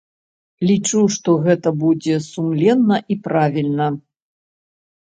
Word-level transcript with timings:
Лічу, 0.69 1.01
што 1.17 1.35
гэта 1.45 1.75
будзе 1.83 2.15
сумленна 2.31 2.97
і 3.11 3.21
правільна. 3.31 3.87